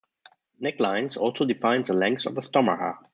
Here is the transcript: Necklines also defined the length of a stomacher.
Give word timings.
Necklines 0.59 1.15
also 1.15 1.45
defined 1.45 1.85
the 1.85 1.93
length 1.93 2.25
of 2.25 2.35
a 2.35 2.41
stomacher. 2.41 2.97